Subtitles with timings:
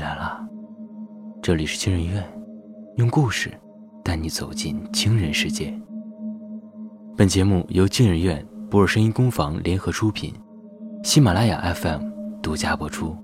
[0.00, 0.40] 来了，
[1.42, 2.24] 这里是惊人院，
[2.96, 3.52] 用故事
[4.02, 5.78] 带你走进惊人世界。
[7.16, 10.32] 本节目由惊人院、博尔声音工坊联合出品，
[11.04, 12.02] 喜马拉雅 FM
[12.40, 13.14] 独家播出。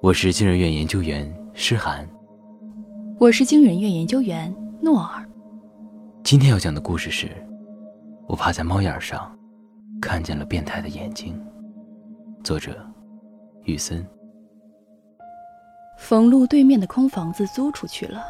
[0.00, 2.08] 我是惊人院研究员诗涵，
[3.18, 5.28] 我是惊人院研究员诺尔。
[6.24, 7.28] 今天要讲的故事是：
[8.26, 9.30] 我趴在猫眼上，
[10.00, 11.38] 看见了变态的眼睛。
[12.42, 12.74] 作者：
[13.64, 14.02] 雨森。
[16.00, 18.24] 冯路对面的空房子租出去了。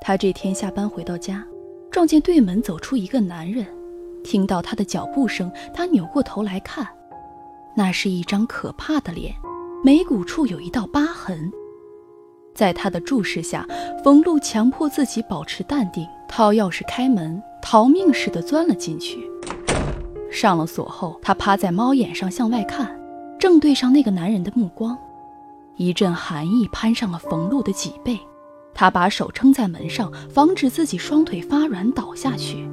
[0.00, 1.42] 他这天下班回到家，
[1.90, 3.64] 撞见对门走出一个男人。
[4.24, 6.86] 听到他的脚步声，他扭过头来看，
[7.76, 9.32] 那是一张可怕的脸，
[9.84, 11.50] 眉骨处有一道疤痕。
[12.52, 13.66] 在他的注视下，
[14.02, 19.20] 冯路强迫自己保持淡定，掏钥匙开门，逃命似的钻了进去。
[20.32, 23.00] 上了锁后，他趴在猫眼上向外看，
[23.38, 24.98] 正对上那个男人的目光。
[25.76, 28.18] 一阵寒意攀上了冯路的脊背，
[28.72, 32.68] 他把手撑在门上，防止自己双腿发软倒下去。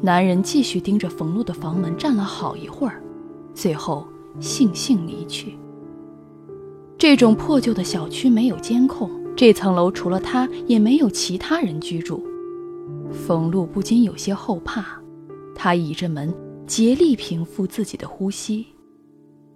[0.00, 3.02] 男人继续盯着冯路的房门站了好一会儿，
[3.54, 4.06] 最后
[4.40, 5.58] 悻悻离去。
[6.96, 12.24] 这种破旧的小区没有监控，这层楼除了他也没有其他人居住。
[13.12, 14.84] 冯路不禁有些后怕，
[15.54, 16.34] 他倚着门，
[16.66, 18.66] 竭力平复自己的呼吸。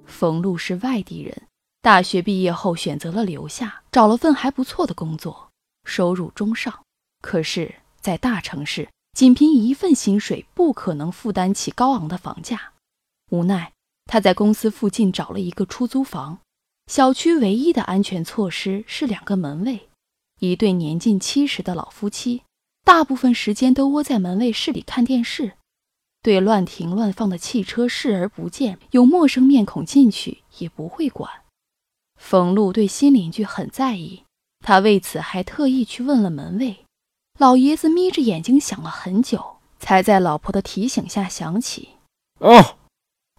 [0.05, 1.35] 冯路是外地人。
[1.85, 5.51] 大学毕业后选择了留下，找了份还不错的工作，
[5.85, 6.81] 收入中上。
[7.21, 12.73] 可是，在大城市，仅凭一份薪水不可能负担起高昂的房价。
[13.31, 13.71] 无奈，
[14.07, 16.39] 他在公司附近找了一个出租房。
[16.87, 19.91] 小区唯一的安全措施是两个门卫，
[20.41, 22.45] 一对年近七十的老夫妻，
[22.83, 25.53] 大部分时间都窝在门卫室里看电视，
[26.23, 31.44] 对乱停乱放的汽车视而不见，有陌生面孔进去也不会管。
[32.25, 34.25] 冯路对新邻居很在意，
[34.65, 36.79] 他为此还特意去问了门卫。
[37.39, 41.91] 老爷子眯着眼睛想了很久，才在老婆的提醒下想起
[42.41, 42.79] ：“哦，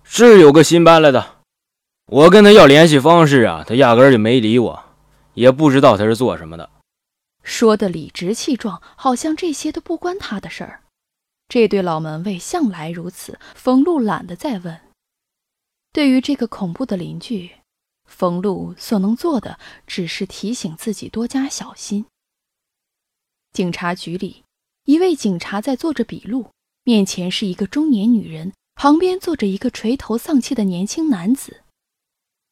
[0.04, 1.38] 是有个新搬来的。
[2.06, 4.84] 我跟他要联系方式啊，他压根就没理我，
[5.34, 6.70] 也不知道他是做什么的。”
[7.42, 10.84] 说的理直气壮，好像这些都不关他的事儿。
[11.50, 14.80] 这对老门卫向来如此，冯路懒得再问。
[15.92, 17.50] 对于这个恐怖的邻居。
[18.06, 22.06] 冯路所能做的只是提醒自己多加小心。
[23.52, 24.44] 警察局里，
[24.86, 26.50] 一位警察在做着笔录，
[26.84, 31.62] 面前是一个中年女人，旁边坐着一个垂头丧气的年轻男子。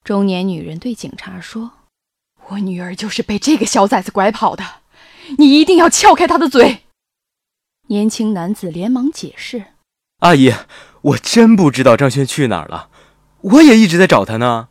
[0.03, 1.71] 中年女人对警察说
[2.49, 4.81] ：“我女儿就是被这个小崽子拐跑的，
[5.37, 6.83] 你一定要撬开他的嘴。”
[7.87, 9.65] 年轻男子连忙解释
[10.19, 10.53] ：“阿姨，
[11.01, 12.89] 我真不知道张轩去哪儿了，
[13.41, 14.69] 我也一直在找他呢。”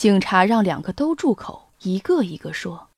[0.00, 2.88] 警察让两个都住口，一个一个说。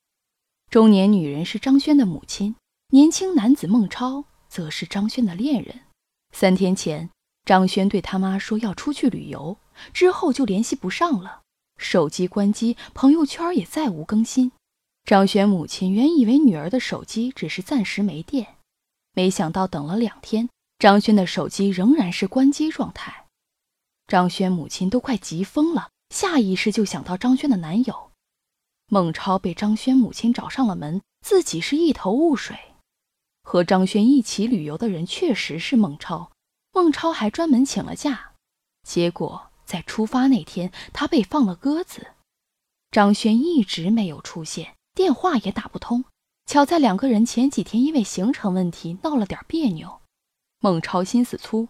[0.70, 2.54] 中年女人是张轩的母亲，
[2.90, 5.80] 年轻男子孟超则是张轩的恋人。
[6.30, 7.10] 三天前，
[7.44, 9.56] 张轩对他妈说要出去旅游，
[9.92, 11.40] 之后就联系不上了，
[11.76, 14.52] 手机关机，朋友圈也再无更新。
[15.04, 18.58] 张轩母亲原以为女儿的手机只是暂时没电，
[19.12, 20.48] 没想到等了两天，
[20.78, 23.26] 张轩的手机仍然是关机状态。
[24.06, 25.88] 张轩母亲都快急疯了。
[26.12, 28.10] 下意识就想到张轩的男友
[28.88, 32.58] 孟超被张轩母亲找上了门，自己是一头雾水。
[33.42, 36.30] 和张轩一起旅游的人确实是孟超，
[36.72, 38.32] 孟超还专门请了假。
[38.86, 42.08] 结果在出发那天，他被放了鸽子。
[42.90, 46.04] 张轩一直没有出现，电话也打不通。
[46.44, 50.02] 巧在两个人前几天因为行程问题闹了点别扭，
[50.60, 51.68] 孟超心思粗，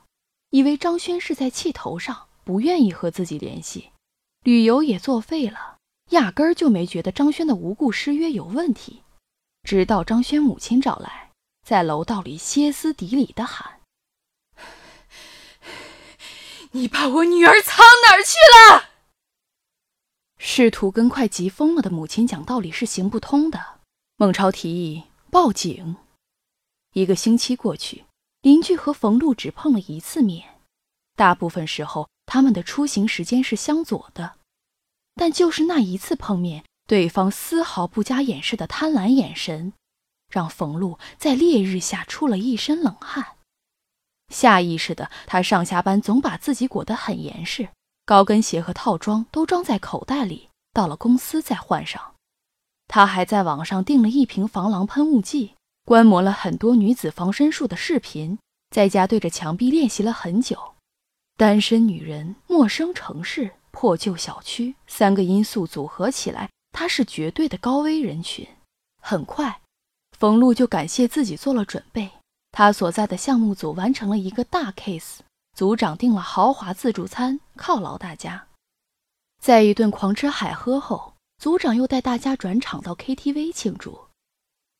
[0.50, 3.91] 以为张轩是在气头上，不愿意和自己联系。
[4.42, 5.78] 旅游也作废了，
[6.10, 9.02] 压根儿就没觉得张轩的无故失约有问题。
[9.62, 11.30] 直到张轩母亲找来，
[11.64, 13.80] 在楼道里歇斯底里的喊
[16.72, 18.90] ：“你把我女儿藏哪儿去了？”
[20.38, 23.78] 试图跟快急疯了的母亲讲道理是行不通的。
[24.16, 25.96] 孟超提议报警。
[26.94, 28.04] 一个星期过去，
[28.40, 30.60] 邻居和冯路只碰了一次面，
[31.14, 32.08] 大部分时候。
[32.32, 34.36] 他们的出行时间是相左的，
[35.16, 39.74] 但就是那一次碰面，对方丝毫不加掩饰的贪婪眼神，
[40.30, 43.36] 让冯路在烈日下出了一身冷汗。
[44.32, 47.68] 下意识的，他上下班总把自己裹得很严实，
[48.06, 52.14] 高跟鞋和套装都装在口袋里，到了公司再换上。
[52.88, 55.52] 他还在网上订了一瓶防狼喷雾剂，
[55.84, 58.38] 观摩了很多女子防身术的视频，
[58.70, 60.71] 在家对着墙壁练习了很久。
[61.36, 68.46] 单身女人、陌生城市、破旧小区，三个因素组合起来，她是绝对的高危人群。
[69.00, 69.60] 很快，
[70.16, 72.10] 冯路就感谢自己做了准备。
[72.52, 75.20] 他所在的项目组完成了一个大 case，
[75.56, 78.46] 组长订了豪华自助餐犒劳大家。
[79.40, 83.98] 在一顿狂吃海喝后，组长又带大家转场到 KTV 庆祝。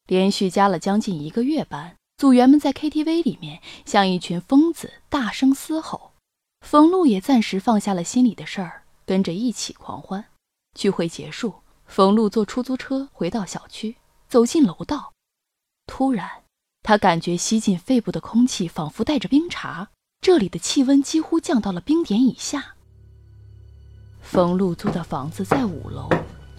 [0.06, 6.11] 连续加了将近一个月班，组员们在 KTV 里面像一群疯子，大声嘶吼。
[6.62, 10.24] 冯路也暂时放下了心里的事儿，跟着一起狂欢。
[10.74, 11.52] 聚会结束，
[11.84, 13.96] 冯路坐出租车回到小区，
[14.28, 15.12] 走进楼道，
[15.86, 16.30] 突然，
[16.82, 19.88] 他感觉吸进肺部的空气仿佛带着冰碴，
[20.22, 22.74] 这里的气温几乎降到了冰点以下。
[24.20, 26.08] 冯路租的房子在五楼，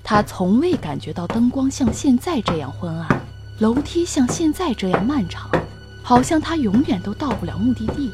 [0.04, 3.26] 他从未感觉到灯光像现在这样昏暗，
[3.60, 5.50] 楼梯像现在这样漫长，
[6.04, 8.12] 好像他永远都到不了目的地。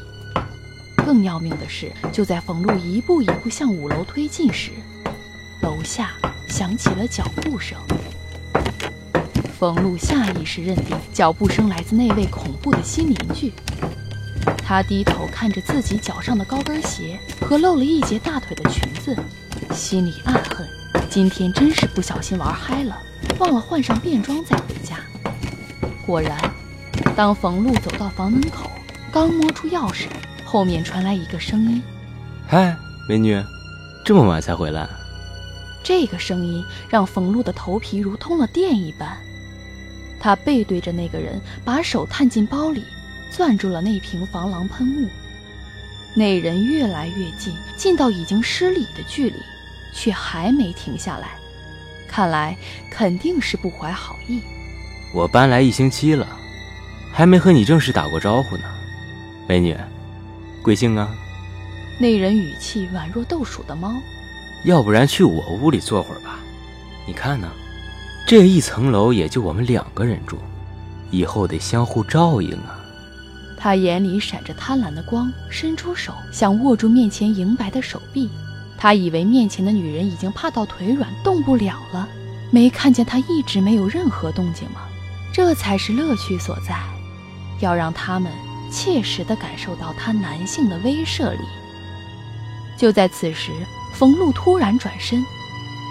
[1.04, 4.70] 更要命的是，就在冯路一步一步向五楼推进时，
[5.62, 6.10] 楼下
[6.48, 7.78] 响起了脚步声。
[9.58, 13.52] 冯路下意识认定脚步声来自那位恐怖的新邻居。
[14.56, 19.16] 他低头看着自己脚上的高跟鞋和露了一截大腿的裙子，
[19.74, 20.66] 心里暗恨：
[21.10, 22.96] 今天真是不小心玩嗨了，
[23.38, 24.96] 忘了换上便装再回家。
[26.06, 26.38] 果然，
[27.14, 28.70] 当冯路走到房门口，
[29.12, 30.06] 刚摸出钥匙。
[30.50, 31.80] 后面传来一个声音
[32.48, 32.76] ：“嗨，
[33.08, 33.40] 美女，
[34.04, 34.88] 这么晚才回来？”
[35.80, 39.16] 这个声音让冯路的头皮如通了电一般。
[40.18, 42.82] 他背对着那个人，把手探进包里，
[43.30, 45.08] 攥住了那瓶防狼喷雾。
[46.16, 49.36] 那人越来越近，近到已经失礼的距离，
[49.94, 51.28] 却还没停下来。
[52.08, 52.56] 看来
[52.90, 54.42] 肯定是不怀好意。
[55.14, 56.26] 我搬来一星期了，
[57.12, 58.64] 还没和你正式打过招呼呢，
[59.46, 59.76] 美女。
[60.62, 61.08] 贵姓啊？
[61.98, 63.92] 那人语气宛若斗鼠的猫。
[64.64, 66.38] 要不然去我屋里坐会儿吧。
[67.06, 67.48] 你看呢，
[68.26, 70.36] 这一层楼也就我们两个人住，
[71.10, 72.78] 以后得相互照应啊。
[73.56, 78.28] 他眼里闪着贪婪的光，伸出手想握住面前莹白的手臂。
[78.76, 82.08] 他以为面前的女人已经怕到腿软，动不了了，
[82.50, 84.80] 没看见他一直没有任何动静吗？
[85.32, 86.78] 这才是乐趣所在，
[87.60, 88.32] 要让他们。
[88.70, 91.44] 切实地感受到他男性的威慑力。
[92.76, 93.52] 就在此时，
[93.92, 95.22] 冯路突然转身，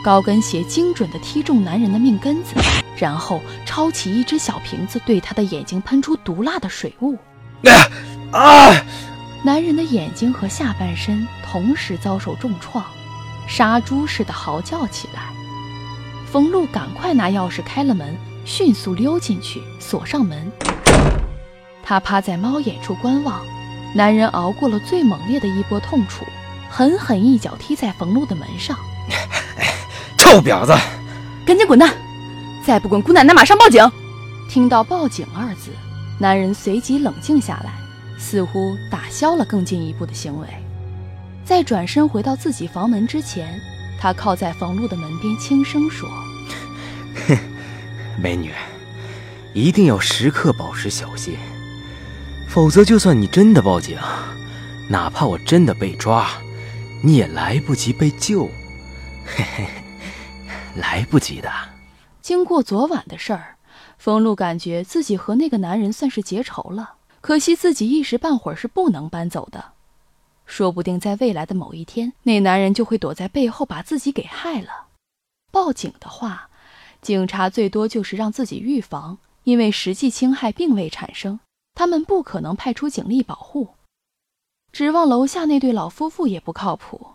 [0.04, 2.56] 高跟鞋精准地踢中男人的命根子，
[2.98, 7.18] 然后抄起一只小瓶子，对他的眼睛喷出毒辣的水雾。
[8.32, 8.72] 啊！
[9.44, 12.84] 男人的眼睛和下半身同时遭受重创，
[13.48, 15.22] 杀猪似的嚎叫起来。
[16.32, 20.52] 冯路赶快拿钥匙开了门，迅速溜进去，锁上门。
[21.90, 23.42] 他趴在猫眼处观望，
[23.96, 26.24] 男人熬过了最猛烈的一波痛楚，
[26.70, 28.78] 狠狠一脚踢在冯路的门上。
[30.16, 30.78] 臭婊子，
[31.44, 31.92] 赶紧滚蛋！
[32.64, 33.92] 再不滚，姑奶奶马上报警！
[34.48, 35.72] 听到“报警”二字，
[36.20, 37.74] 男人随即冷静下来，
[38.20, 40.48] 似乎打消了更进一步的行为。
[41.44, 43.60] 在转身回到自己房门之前，
[44.00, 46.08] 他靠在冯路的门边，轻声说
[47.28, 47.36] ：“哼，
[48.22, 48.52] 美女，
[49.56, 51.36] 一定要时刻保持小心。”
[52.50, 53.96] 否则，就算你真的报警，
[54.90, 56.28] 哪怕我真的被抓，
[57.04, 58.46] 你也来不及被救。
[59.24, 59.68] 嘿嘿，
[60.76, 61.52] 来不及的。
[62.24, 63.56] 经过昨晚的事儿，
[64.00, 66.96] 冯路感觉自己和那个男人算是结仇了。
[67.22, 69.74] 可惜自己一时半会儿是不能搬走的，
[70.48, 74.88] 说不定在未来的某一天，那男人就会躲在背后把自己给害了。
[75.52, 76.50] 报警的话，
[77.00, 81.40] 警察最多就是让自己预防，因为实际侵害并未产生。
[81.80, 83.70] 他们不可能派出警力保护，
[84.74, 87.12] 指望楼下那对老夫妇也不靠谱。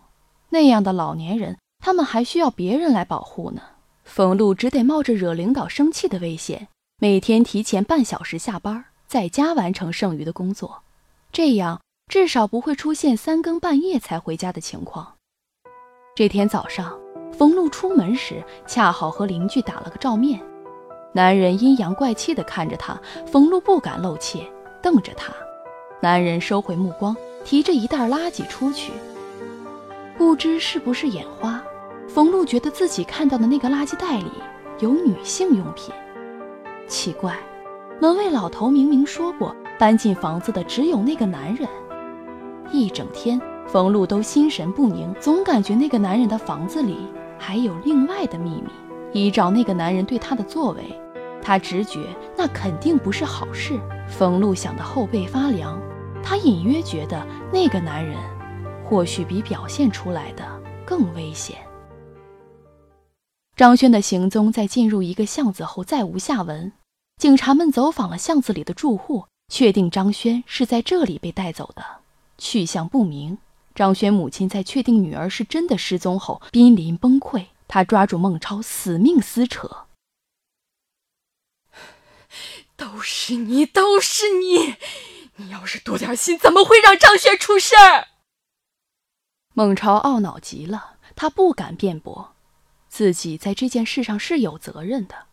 [0.49, 3.61] 那样的老年人，他们还需要别人来保护呢。
[4.05, 6.69] 冯路只得冒着惹领导生气的危险，
[6.99, 10.83] 每天提前半小时下班，在家完成剩余的工作，
[11.31, 15.17] 这样至少不会出现三更半夜才回家的情况。
[16.17, 16.99] 这天早上，
[17.35, 20.43] 冯路出门时恰好和邻居打了个照面。
[21.13, 22.99] 男人阴阳怪气地看着他，
[23.31, 24.51] 冯路不敢露怯，
[24.85, 25.33] 瞪着他。
[26.01, 28.93] 男人收回目光，提着一袋垃圾出去。
[30.19, 31.65] 不知是不是眼花，
[32.07, 34.31] 冯路觉得自己看到的那个垃圾袋里
[34.81, 35.95] 有女性用品。
[36.87, 37.35] 奇怪，
[37.99, 41.67] 门卫老头明明说过，搬进房子的只有那个男人。
[42.71, 47.07] 一整天，冯路都心神不宁，总感觉那个男人的房子里
[47.39, 48.69] 还有另外的秘密。
[49.15, 51.01] 依照那个男人对他的作为。
[51.45, 55.79] 他直觉那肯定不是好事，冯路想的后背发凉。
[56.23, 58.19] 他隐约觉得那个男人，
[58.83, 60.43] 或许比表现出来的
[60.87, 61.59] 更危险。
[63.55, 66.73] 张轩的行踪在进入一个巷子后再无下文。
[67.21, 71.85] 警察们走访了巷子里的住户，确定张轩是在这里被带走的，
[72.39, 73.37] 去向不明。
[73.75, 77.45] 张轩母亲在确定女儿是真的失踪后，濒临崩溃。
[77.69, 79.71] 她抓住孟超，死命撕扯。
[82.77, 84.77] 都是你，都是你！
[85.37, 88.09] 你要是多点心，怎么会让张轩出事儿？
[89.53, 92.35] 孟超懊恼极了，他不敢辩驳，
[92.89, 95.27] 自己在这件事上是有责任的。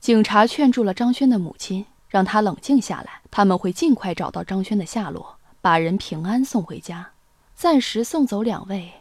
[0.00, 7.12] 警察劝住了张轩的母亲，让他冷静下来，他们会尽快找到张轩的下落，把人平安送回家。
[7.54, 8.92] 暂时送走两位，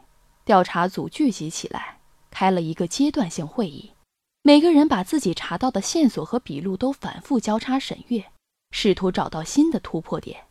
[0.45, 3.91] 调查组聚集起来，开了一个阶段性会议。
[4.47, 8.31] 每个人把自己查到的线索和笔录都反复交叉审阅，
[8.69, 10.45] 试图找到新的突破点。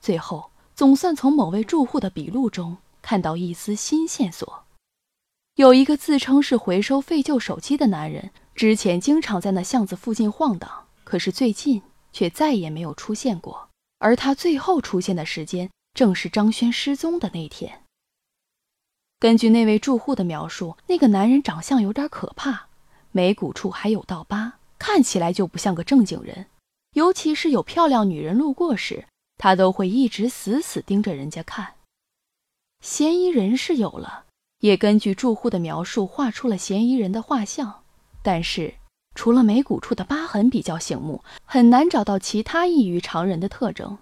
[0.00, 4.64] 最后，总算从某位住户的笔录中看到一丝新线索：
[5.54, 11.80] 有一个自称是回收废旧手机的男人，之前经常在那巷子附近晃荡，可是最近
[12.12, 13.68] 却再也没有出现过。
[14.00, 17.84] 而他最后出现的时间，正是张轩失踪的那天。
[19.20, 22.69] 根据那位住户的描述，那个男人长相有点可怕。
[23.12, 26.46] 眉骨处还有道疤，看起来就不像个正经人。
[26.94, 29.06] 尤其是有漂亮女人路过时，
[29.38, 31.74] 他都会一直死死盯着人家看。
[32.80, 34.24] 嫌疑人是有了，
[34.60, 37.82] 也根据住户的描述画出了嫌疑人的画像，
[38.22, 38.74] 但是
[39.14, 43.98] 除了眉骨处的疤痕比较醒目，很难找到其他异于常人的特征。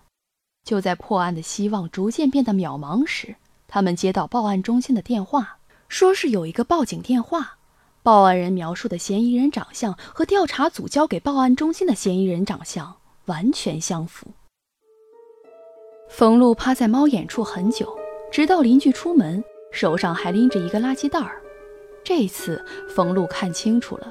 [0.65, 3.37] 就在破案的希望逐渐变得渺茫时，
[3.67, 7.58] 他们接到报案中心的电话，说是有一个报警电话。
[8.09, 12.97] 报案人描述的嫌疑人长相和调查组交给报案中心的嫌疑人长相
[13.27, 14.29] 完全相符。
[16.09, 17.95] 冯路趴在猫眼处很久，
[18.33, 21.39] 直到邻居出门，手上还拎着一个垃圾袋儿。
[22.03, 24.11] 这次冯路看清楚了，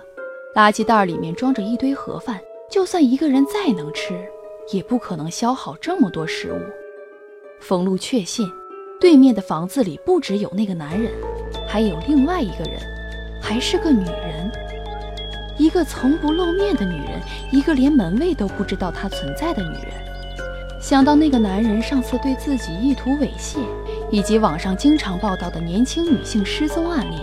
[0.56, 2.40] 垃圾袋里面装着一堆盒饭，
[2.70, 4.14] 就算一个人再能吃，
[4.72, 6.60] 也不可能消耗这么多食物。
[7.60, 8.48] 冯路确信，
[9.02, 11.12] 对面的房子里不只有那个男人，
[11.68, 12.96] 还有另外一个人。
[13.42, 14.52] 还是个女人，
[15.58, 19.92] 一个从不露面的女人，一个连门卫都不知道她存在的女人。
[20.80, 23.60] 想到那个男人上次对自己意图猥亵，
[24.12, 27.20] 以及网上经常报道的年轻女性失踪案例，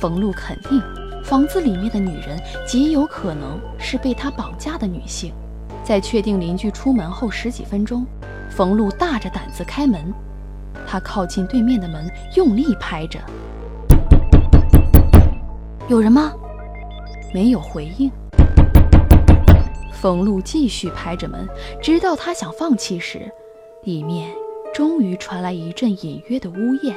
[0.00, 0.82] 冯路肯定
[1.22, 5.32] 房子里面的女人极有可能是被他绑架的女性。
[5.84, 8.04] 在确定邻居出门后十几分钟，
[8.50, 10.12] 冯路大着胆子开门，
[10.86, 13.18] 他靠近对面的门，用力拍着。
[15.92, 16.32] 有人吗？
[17.34, 18.10] 没有回应。
[19.92, 21.46] 冯路继续拍着门，
[21.82, 23.30] 直到他想放弃时，
[23.84, 24.34] 里面
[24.72, 26.96] 终于传来一阵隐约的呜咽，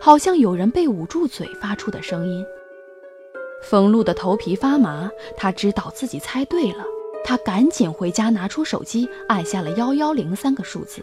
[0.00, 2.46] 好像有人被捂住嘴发出的声音。
[3.64, 6.84] 冯路的头皮发麻，他知道自己猜对了。
[7.24, 11.02] 他赶紧回家，拿出手机，按下了幺幺零三个数字。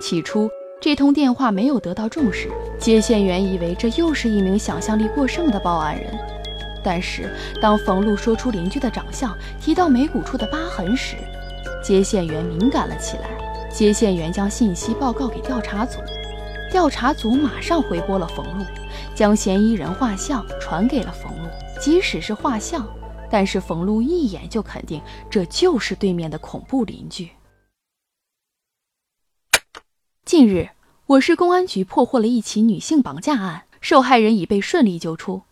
[0.00, 0.48] 起初，
[0.80, 6.06] 这通电话没有得到重视，接线员以为这又是一名想象力过剩的报案人。
[6.82, 11.16] 但是，当冯路说出邻居的长相，提到眉骨处的疤痕时，
[11.84, 13.28] 接线员敏感了起来。
[13.70, 15.98] 接线员将信息报告给调查组，
[16.72, 18.64] 调查组马上回拨了冯路，
[19.14, 21.48] 将嫌疑人画像传给了冯路。
[21.78, 22.88] 即使是画像，
[23.30, 27.28] 但是冯路一眼就肯定这就是对面的恐怖邻居。
[30.30, 30.70] 近日，
[31.06, 35.42] 我市公安局破获了一起女性绑架案，受害人已被顺利救出。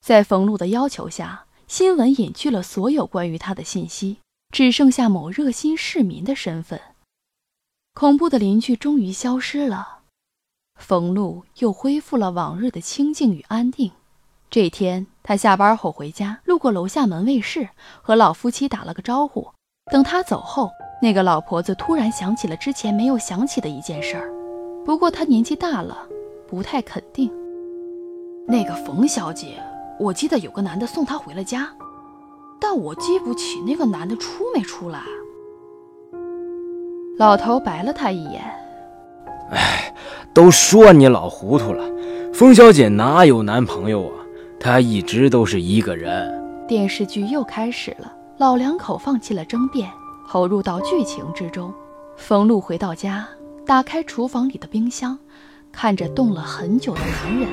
[0.00, 4.16] 在冯路的要求下，新闻隐去了所有关于他的信息，
[4.48, 6.80] 只剩下某热心市民的身份。
[7.92, 9.98] 恐怖的邻居终于消失了，
[10.76, 13.92] 冯路又恢复了往日的清静与安定。
[14.48, 17.68] 这天，他下班后回家，路过楼下门卫室，
[18.00, 19.52] 和老夫妻打了个招呼。
[19.92, 20.70] 等他走后，
[21.02, 24.30] 那个老婆子突然想起了之前没有想起的一件事儿，
[24.84, 26.06] 不过她年纪大了，
[26.46, 27.30] 不太肯定。
[28.46, 29.58] 那个冯小姐。
[29.98, 31.68] 我记得有个男的送她回了家，
[32.58, 35.02] 但我记不起那个男的出没出来。
[37.18, 38.42] 老头白了他一眼
[39.52, 39.94] ：“哎，
[40.32, 41.84] 都说你老糊涂了，
[42.32, 44.24] 冯小姐哪有男朋友啊？
[44.58, 46.34] 她一直都是一个人。”
[46.66, 49.90] 电视剧又开始了，老两口放弃了争辩，
[50.30, 51.74] 投入到剧情之中。
[52.16, 53.26] 冯路回到家，
[53.66, 55.18] 打开厨房里的冰箱，
[55.72, 57.48] 看着冻了很久的男人，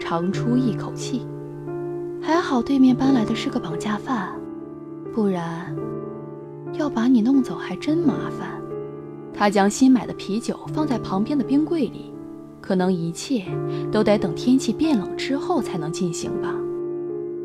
[0.00, 1.24] 长出一口气。
[2.20, 4.32] 还好对面搬来的是个绑架犯，
[5.14, 5.72] 不然
[6.72, 8.60] 要把你弄走还真麻烦。
[9.32, 12.12] 他将新买的啤酒放在旁边的冰柜里，
[12.60, 13.44] 可能一切
[13.92, 16.52] 都得等天气变冷之后才能进行吧。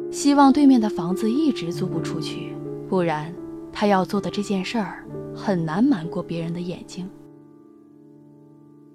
[0.09, 2.55] 希望对面的房子一直租不出去，
[2.89, 3.31] 不然
[3.73, 5.03] 他要做的这件事儿
[5.35, 7.09] 很难瞒过别人的眼睛。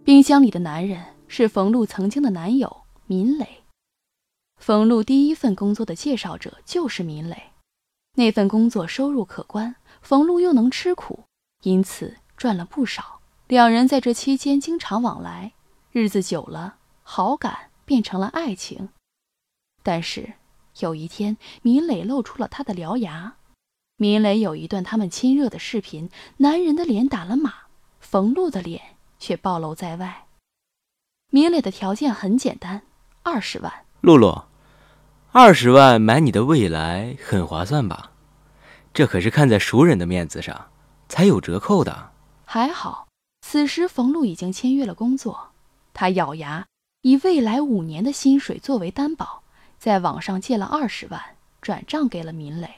[0.05, 3.65] 冰箱里的男人是冯路曾经的男友闵磊，
[4.57, 7.37] 冯路第一份工作的介绍者就是闵磊。
[8.15, 11.25] 那份工作收入可观，冯路又能吃苦，
[11.63, 13.21] 因此赚了不少。
[13.49, 15.53] 两人在这期间经常往来，
[15.91, 18.89] 日子久了，好感变成了爱情。
[19.83, 20.35] 但是。
[20.81, 23.38] 有一天，闵磊露出了他的獠牙。
[24.01, 27.53] 民磊有一段他们亲热的视频，男人的脸打了码，
[27.99, 28.81] 冯路的脸
[29.19, 30.27] 却暴露在外。
[31.33, 32.83] 明磊的条件很简单，
[33.25, 33.73] 二十万。
[34.01, 34.45] 露露，
[35.33, 38.13] 二十万买你的未来很划算吧？
[38.95, 40.69] 这可是看在熟人的面子上
[41.09, 42.13] 才有折扣的。
[42.45, 43.09] 还好，
[43.41, 45.51] 此时冯路已经签约了工作，
[45.93, 46.65] 他咬牙
[47.03, 49.43] 以未来五年的薪水作为担保。
[49.77, 51.21] 在网上借了二十万，
[51.61, 52.71] 转账给了明磊。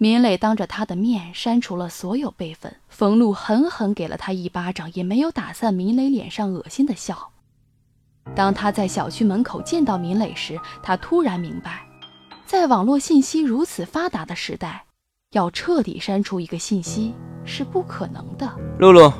[0.00, 2.76] 民磊当着他的面删除了所有备份。
[2.88, 7.30] 冯路狠狠给了他一巴掌，也没有打散民磊脸上恶心的笑。
[8.34, 11.84] 当他在小区门口见到民磊时，他突然明白，
[12.46, 14.84] 在网络信息如此发达的时代，
[15.32, 17.12] 要彻底删除一个信息
[17.44, 18.48] 是不可能的。
[18.78, 19.12] 露露，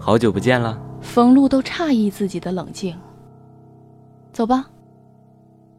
[0.00, 0.80] 好久不见了。
[1.00, 2.98] 冯路都诧异自己的冷静。
[4.32, 4.66] 走吧。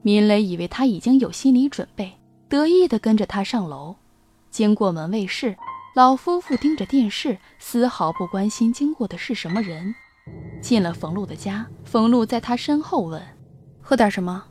[0.02, 2.14] 民磊以为他已经有心理准备，
[2.48, 3.96] 得意地跟着他上楼。
[4.54, 5.58] 经过门卫室，
[5.96, 9.96] 老夫妇盯着电视，丝毫不关心经过的是什么人。
[10.62, 13.20] 进了冯路的家，冯路在他身后问
[13.82, 14.46] ：“喝点什么？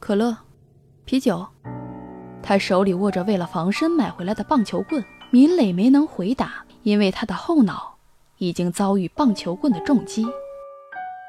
[0.00, 0.34] 可乐、
[1.04, 1.46] 啤酒？”
[2.42, 5.04] 他手里握着为了防身买回来的棒球棍。
[5.30, 7.98] 闵磊没能回答，因为他的后脑
[8.38, 10.26] 已经遭遇棒球棍的重击。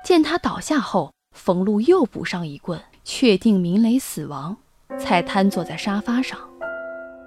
[0.06, 2.82] 见他倒下后，冯路又补上一棍。
[3.04, 4.56] 确定闵磊死亡，
[4.98, 6.49] 才瘫坐在沙发上。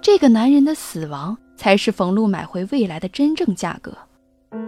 [0.02, 3.96] 这个男人的死亡，才是冯路买回未来的真正价格。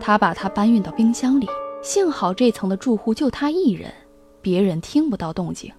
[0.00, 1.48] 他把他搬运到冰箱里，
[1.82, 3.92] 幸好这层的住户就他一人，
[4.40, 5.72] 别人听不到动静。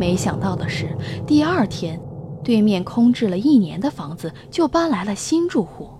[0.00, 0.96] 没想到的是，
[1.26, 2.00] 第二天，
[2.42, 5.90] 对面空置了一年的房子就搬来了新住户，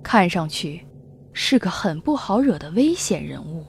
[0.00, 0.86] 看上去
[1.32, 3.64] 是个很不好惹的危险人物。